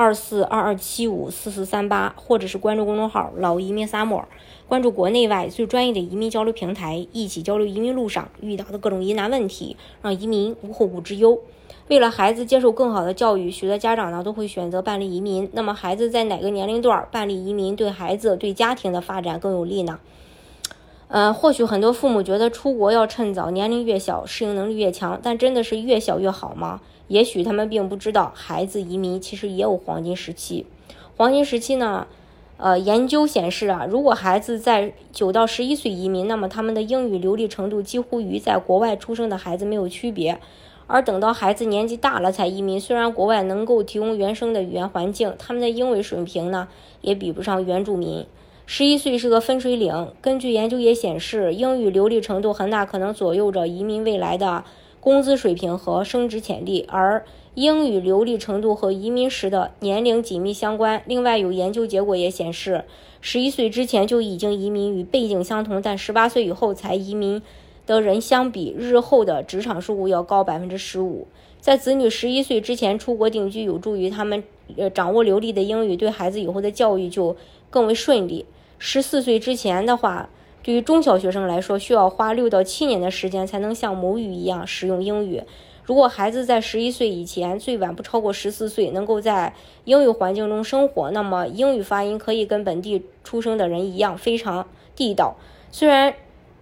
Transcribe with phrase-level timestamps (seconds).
[0.00, 4.24] 二四二二七五四四三八，或者是关注公众号“老移民 Sam，
[4.66, 11.38] 关注国内外最专业的移民交流平台，一起交流移民路上遇到的各种疑难问题，让移民无后顾之忧。
[11.88, 15.46] 为了孩子接受更好的教育，许多家长呢都会选择办理移民。
[15.52, 20.00] 那么，孩子在哪个年龄段办理移民对孩子、对家庭的发展更有利呢？
[21.12, 26.80] 呃，或许很多父母觉得出国要趁早，年龄越小适应能力越强，但真的是越小越好吗？
[27.08, 30.66] 也许他们并不知道，孩子移民其实也有黄金时期。
[31.16, 32.06] 黄金时期呢，
[32.58, 40.38] 呃，研究显示啊，如果孩子在九到十一岁移民，那么他们的英语流利程度几乎与在国外出生的孩子没有区别。
[40.86, 46.68] 而等到孩子年纪大了才移民，虽然国外能够提供原生的语言环境，他们的英语水平呢
[47.00, 48.24] 也比不上原住民。
[48.72, 54.62] 十一岁是个分水岭，根据研究也显示，英语流利程度很大可能左右着移民未来的
[55.00, 56.86] 工资水平和升职潜力。
[56.88, 61.02] 而英语流利程度和移民时的年龄紧密相关。
[61.06, 62.84] 另外，有研究结果也显示，
[63.20, 67.42] 十一岁之前就已经移民与背景相同，但十八岁以后才移民。
[67.86, 71.26] 的人相比，日后的职场收入要高百分之十五。
[71.60, 74.44] 在子女十一岁之前出国定居，有助于他们
[74.76, 77.34] 呃掌握流利的英语，对孩子以后的教育就
[77.68, 78.46] 更为顺利。
[78.82, 80.30] 十四岁之前的话，
[80.62, 85.42] 对于中小学生来说，需要花六到七年的时间才能像母语一样使用英语。
[85.84, 95.36] 如果孩子在十一岁以前，最晚不超过十四岁，能够在英语环境中生活，那么英语发音可以跟本地出生的人一样非常地道。
[95.70, 96.14] 虽然。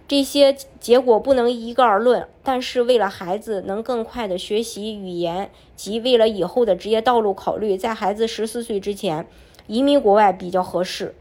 [0.09, 9.27] 这些结果不能一概而论，但是为了孩子能更快的学习语言及为了以后的职业道路考虑，在孩子十四岁之前
[9.67, 11.15] 移民国外比较合适。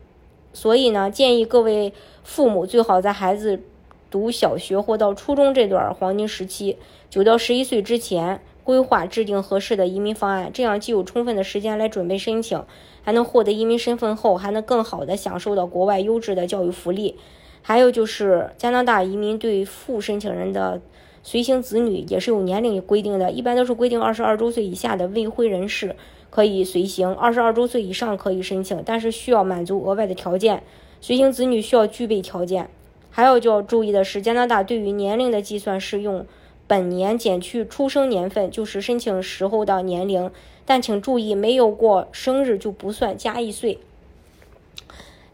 [0.53, 3.61] 所以呢，建议各位父母最好在孩子
[4.09, 6.77] 读小学或到初中这段黄金时期，
[7.09, 12.63] 九到十一岁之前规划制定合适的移民方案，这样既有充分的时间来准备申请，
[13.03, 17.17] 还能获得移民身份后，还能更好的享受到国外优质的教育福利。
[17.61, 20.81] 还有就是加拿大移民对副申请人的
[21.23, 25.95] 随行子女也是有年龄规定的，一般都是规定二十二周岁以下的未婚人士
[26.29, 30.63] 可以随行，二十二周岁以上可以申请，但是需要满足额外的条件。
[31.01, 32.69] 随行子女需要具备条件。
[33.09, 36.25] 还有就要注意的是，加拿大对于年龄的计算是用
[36.67, 40.29] 本年减去出生年份，就是申请时候的年龄，
[40.65, 43.79] 但请注意，没有过生日就不算加一岁。